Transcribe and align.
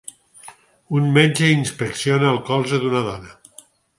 Un 0.99 1.09
metge 1.17 1.51
inspecciona 1.57 2.31
el 2.31 2.41
colze 2.49 2.83
d'una 2.85 3.05
dona. 3.13 3.33